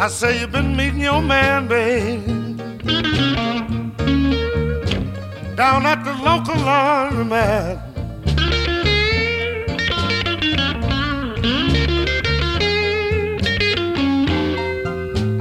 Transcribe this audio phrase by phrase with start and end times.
[0.00, 2.56] I say you've been meeting your man, babe,
[5.56, 7.82] down at the local laundromat.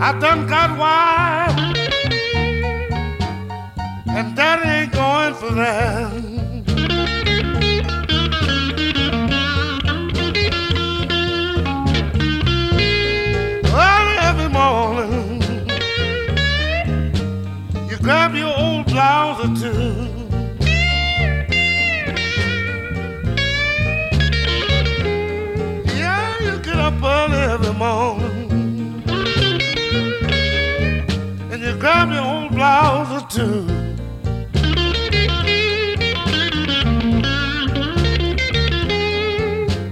[0.02, 1.78] I done got wild,
[4.08, 6.27] and that ain't going for that.
[18.98, 19.94] Blouse or two.
[26.02, 29.04] Yeah, you get up early every morning
[31.52, 33.68] and you grab your old blouse or two.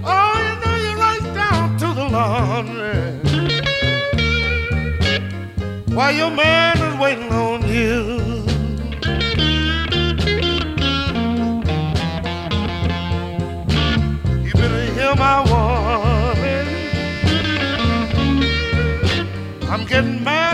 [0.04, 3.04] Oh, you know you're right down to the laundry
[5.94, 8.25] while your man is waiting on you.
[8.25, 8.25] You
[15.26, 16.68] my warning.
[19.72, 20.45] I'm getting mad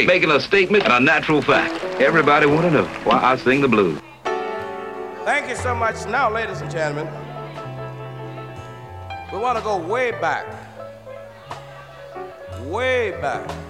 [0.00, 1.74] King making a statement, and a natural fact.
[2.00, 4.00] Everybody want to know why I sing the blues.
[5.24, 6.06] Thank you so much.
[6.06, 7.06] Now, ladies and gentlemen,
[9.30, 10.46] we want to go way back.
[12.62, 13.69] Way back.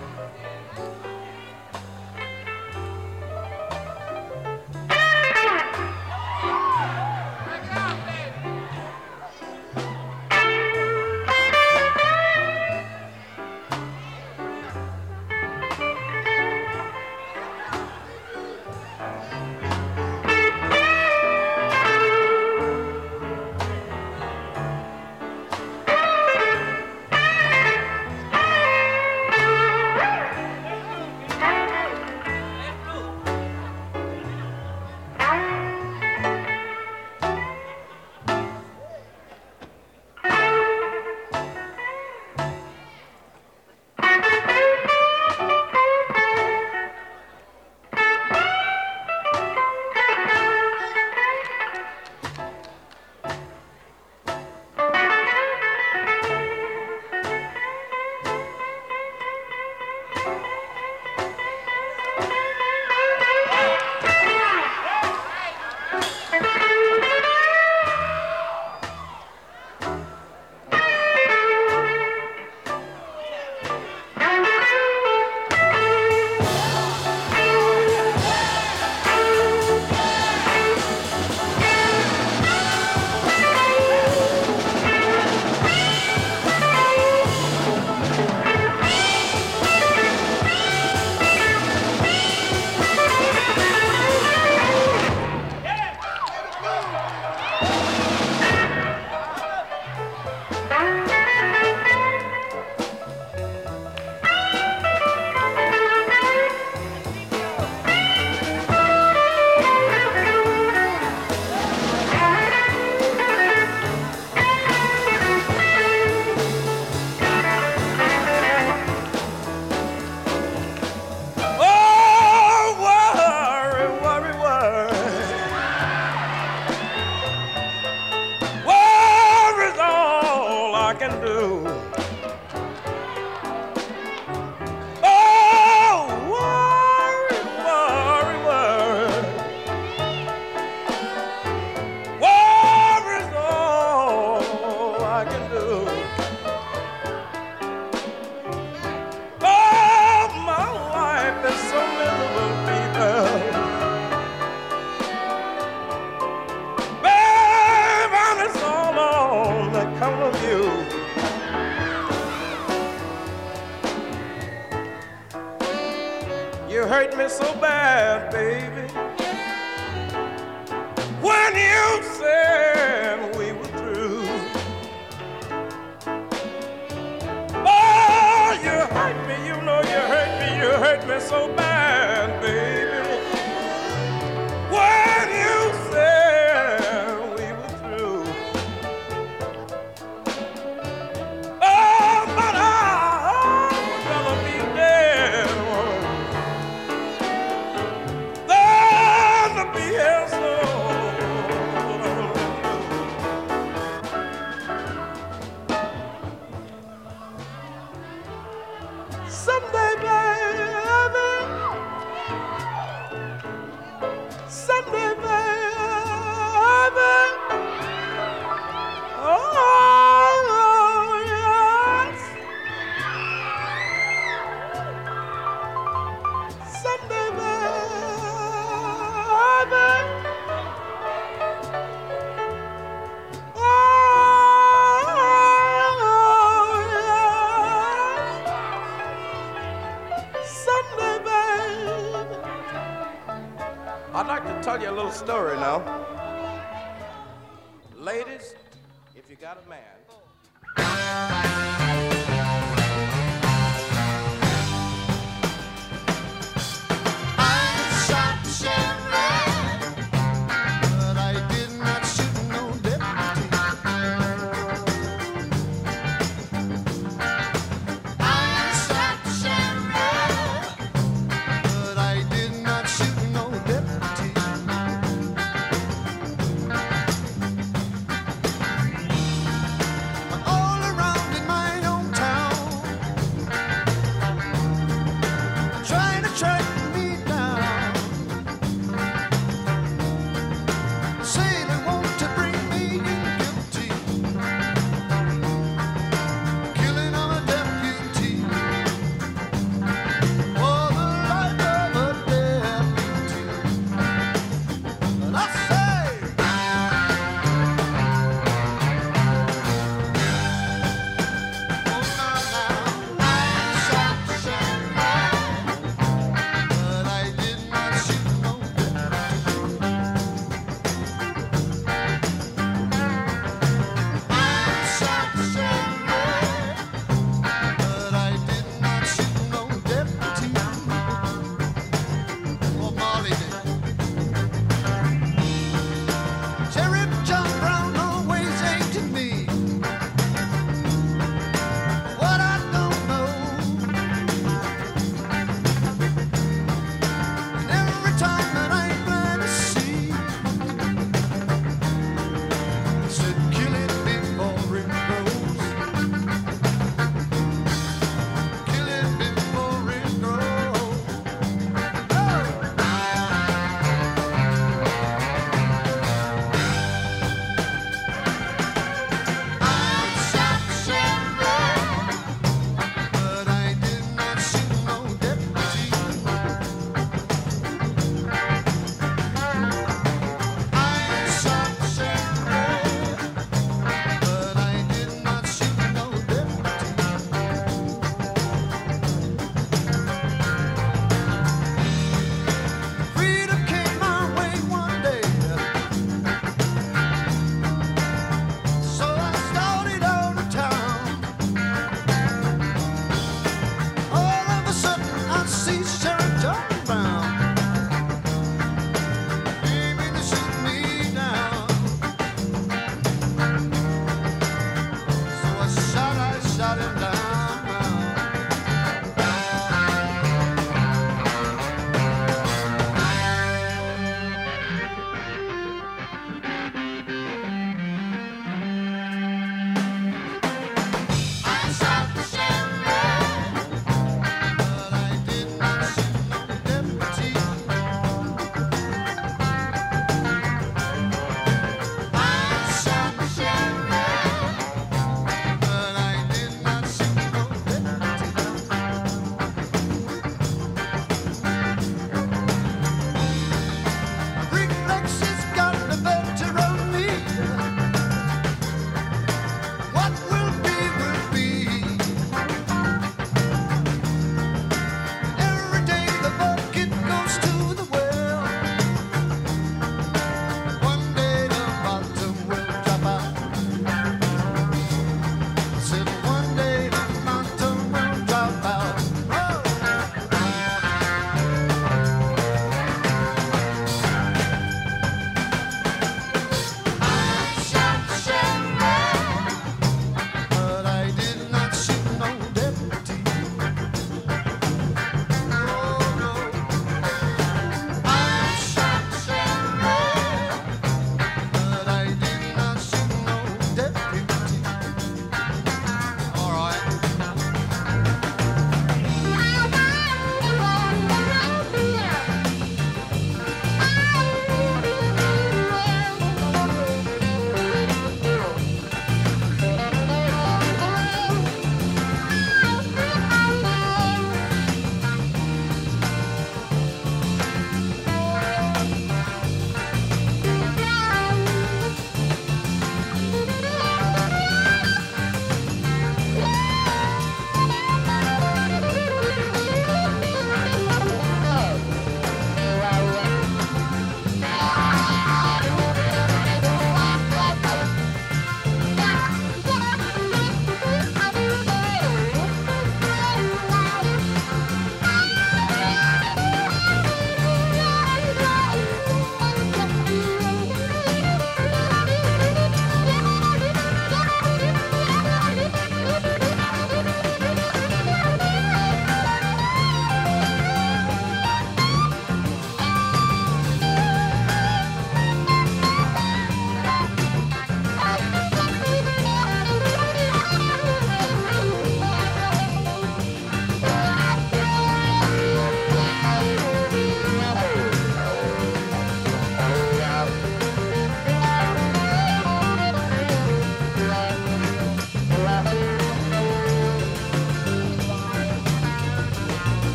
[180.91, 182.90] hurt me so bad, baby.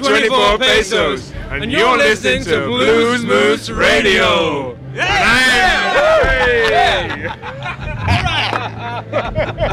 [0.00, 4.78] at 24 pesos, and you're listening to Blues Moose Radio.
[4.94, 5.92] Yeah!
[5.96, 6.22] All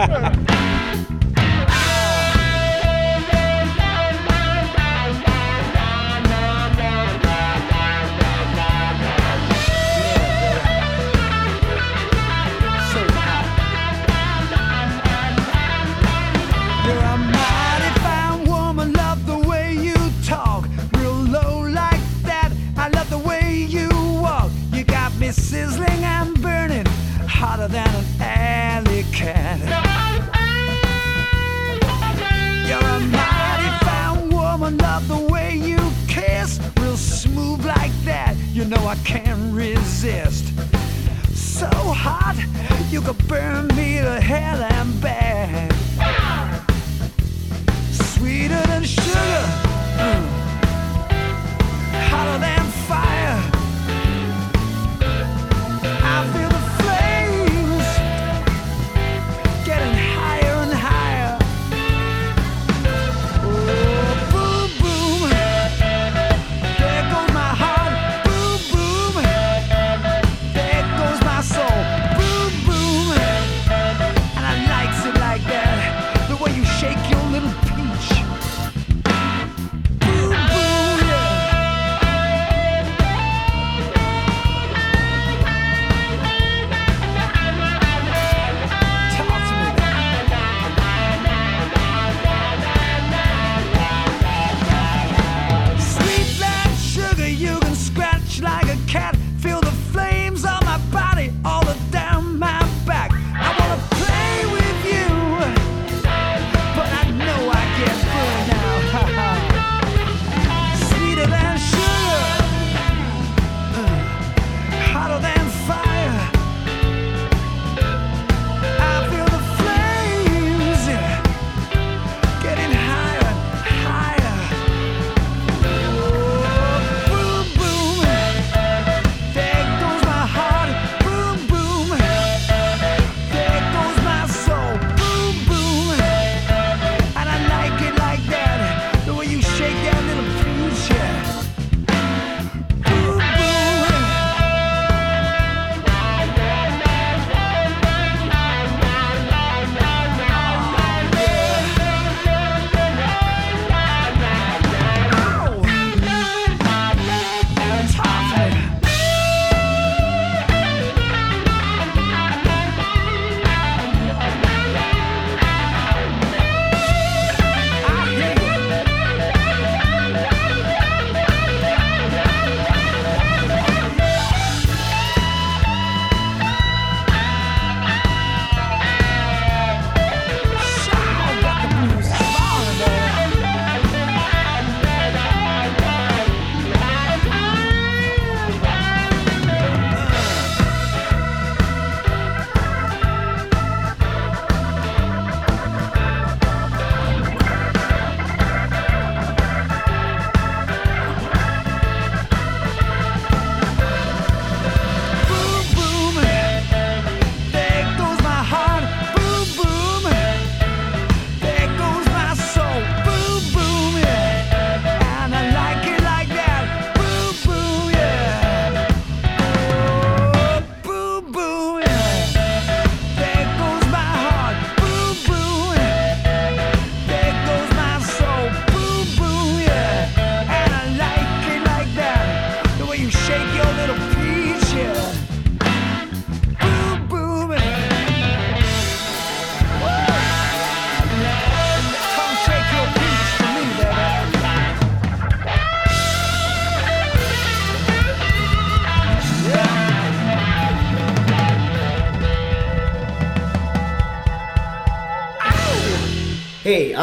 [0.09, 0.19] right.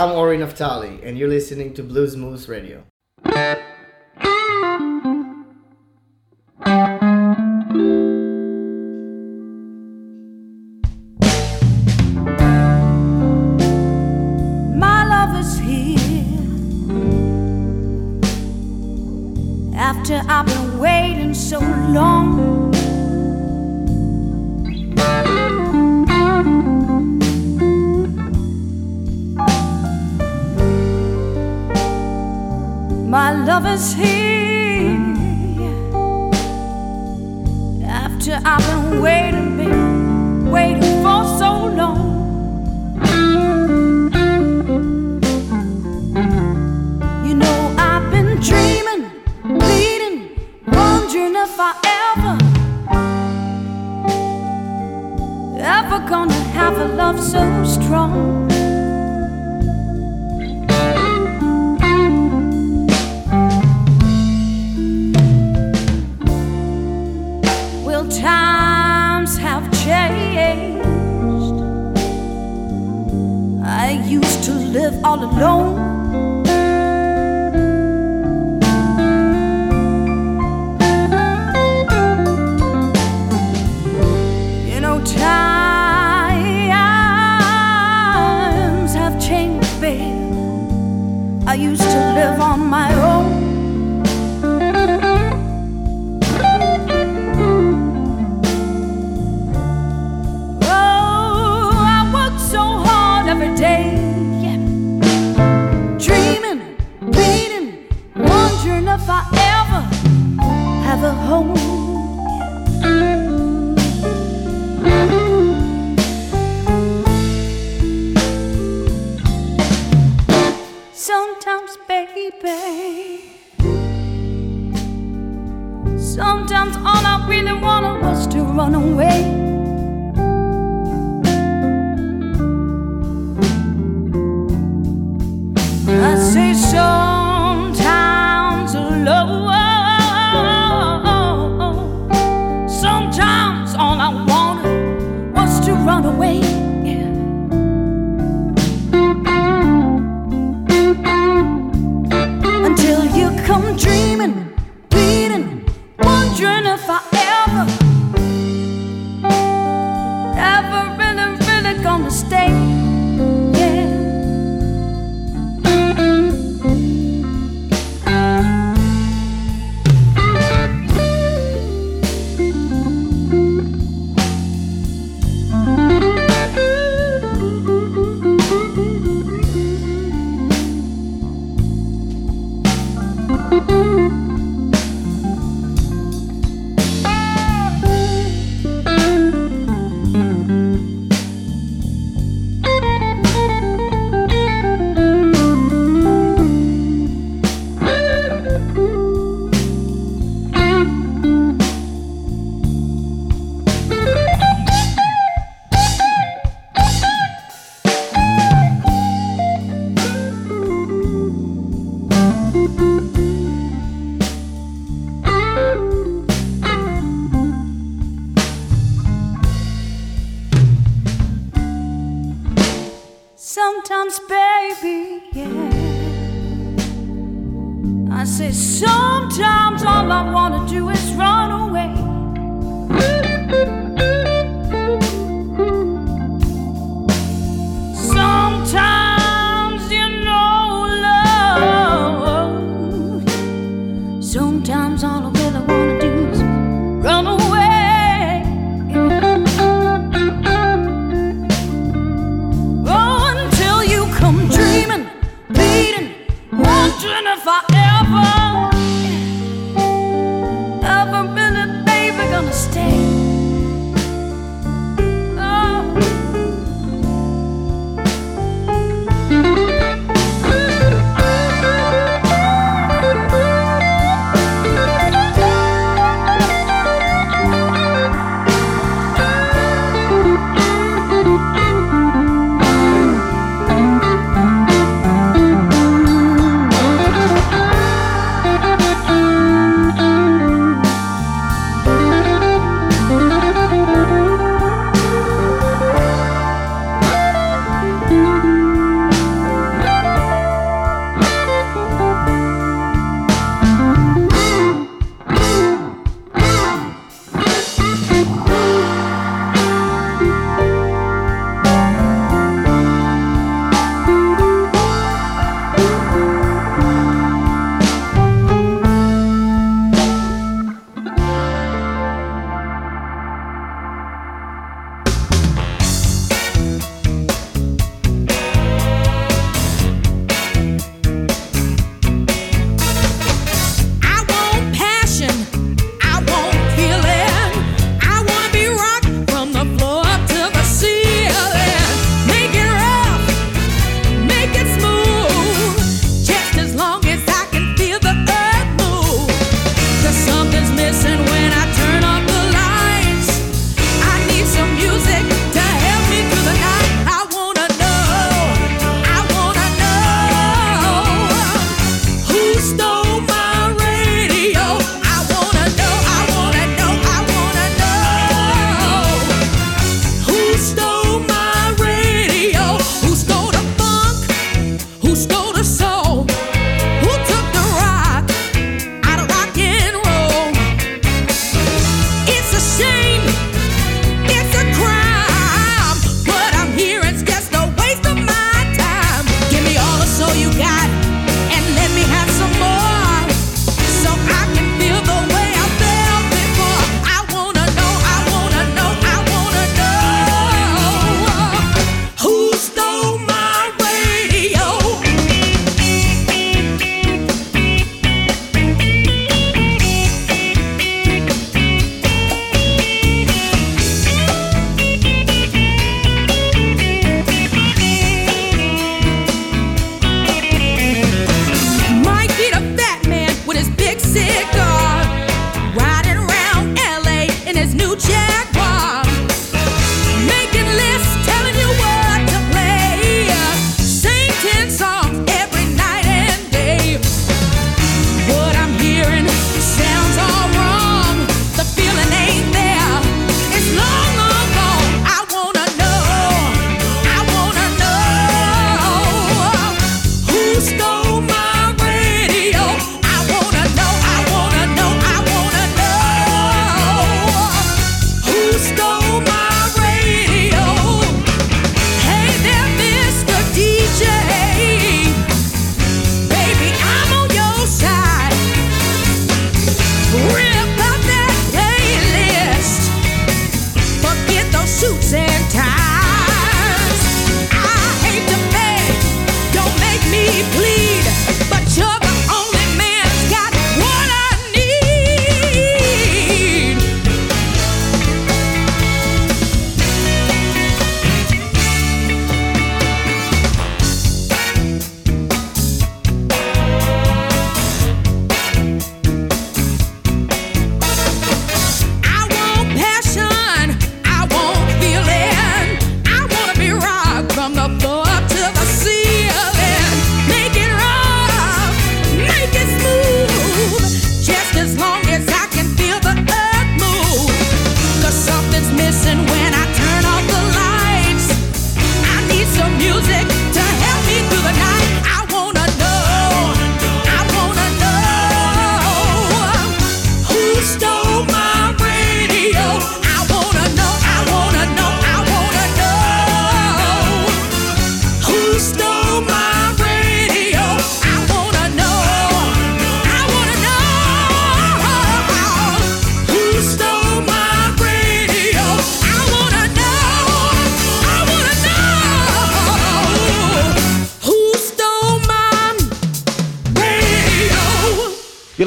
[0.01, 2.85] I'm Ori Naftali, and you're listening to Blues Moose Radio.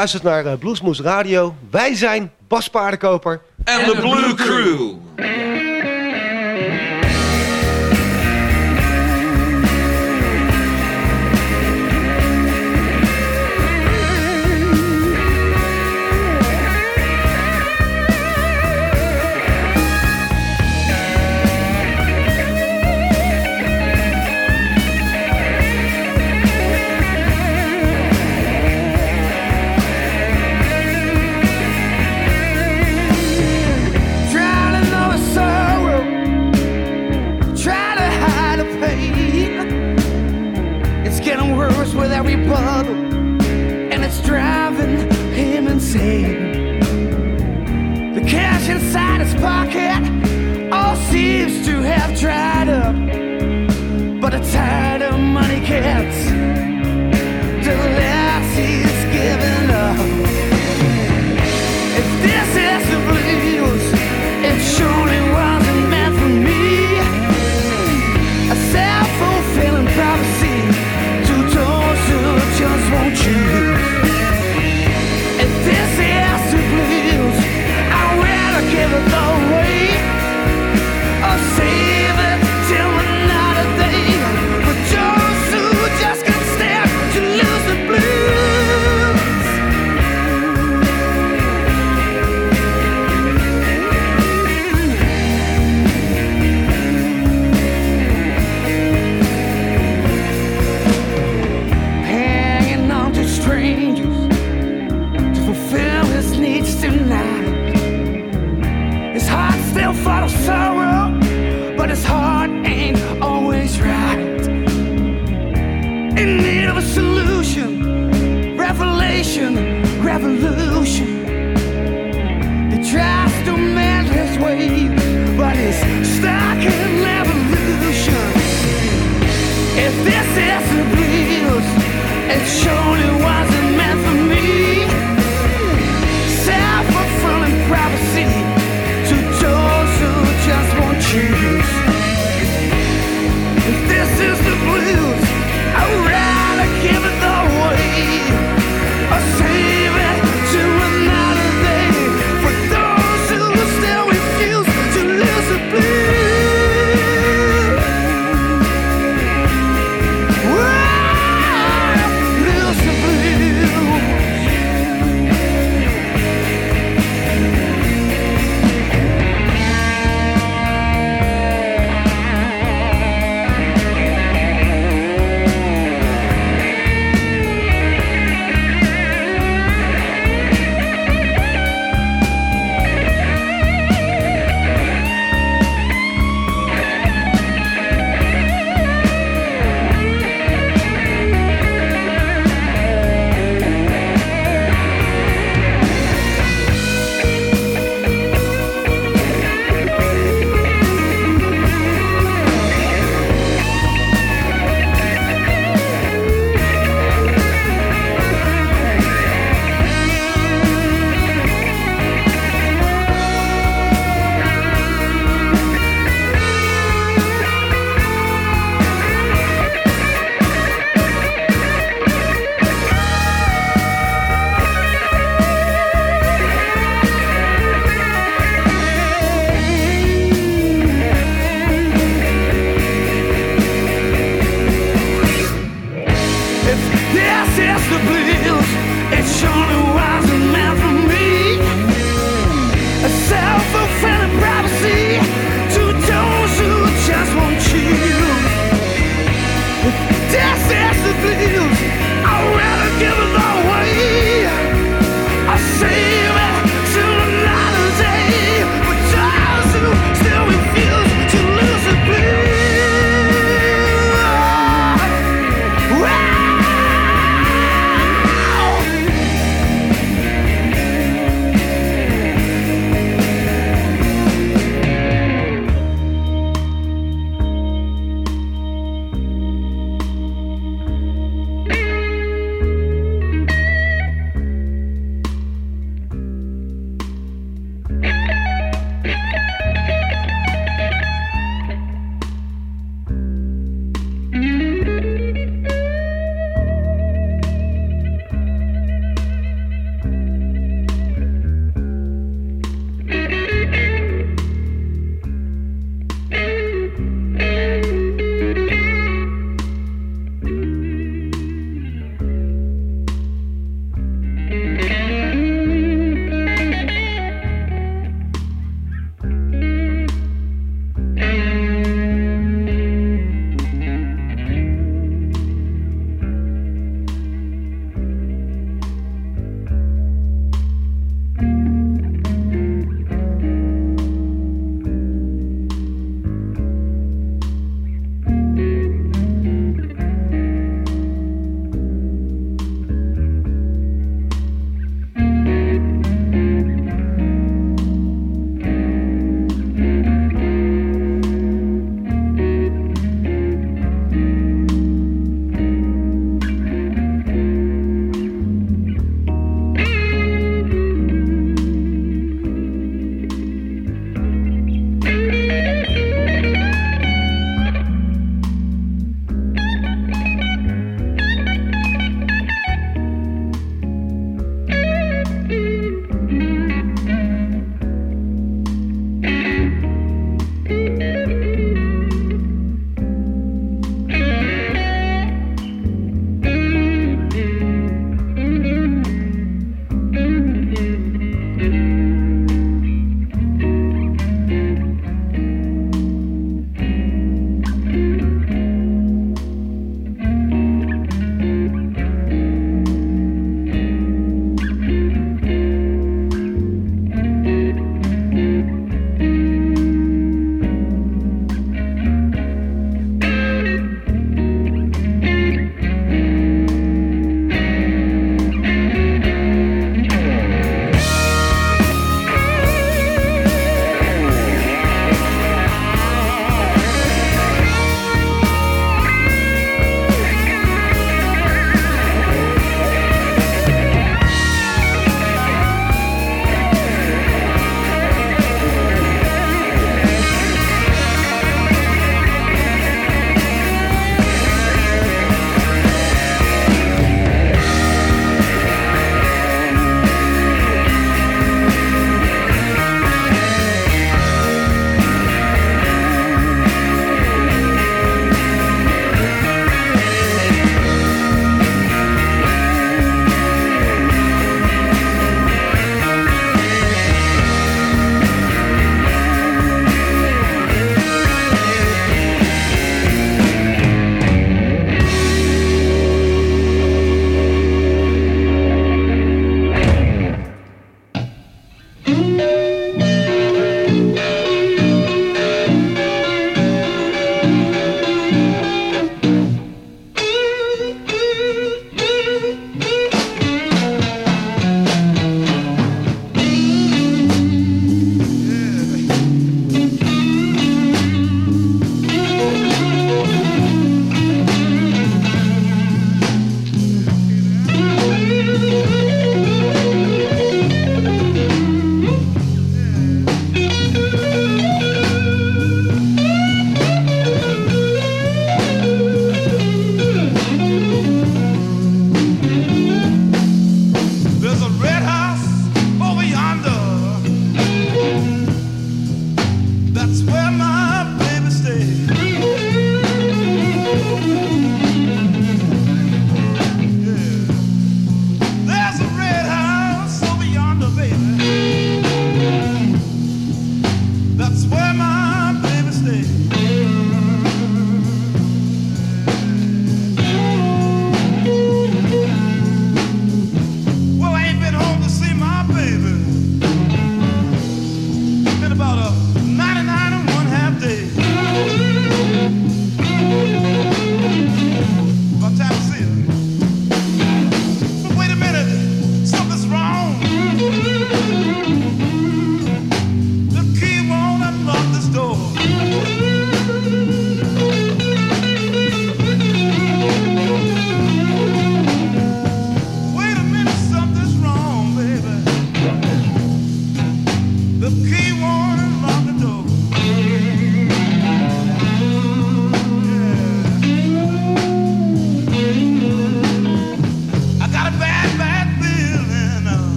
[0.00, 1.54] Luistert naar uh, Bluesmoes Radio.
[1.70, 3.40] Wij zijn Bas Paardenkoper.
[3.64, 4.94] En de Blue Crew.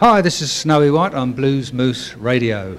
[0.00, 2.78] Hi, this is Snowy White on Blues Moose Radio.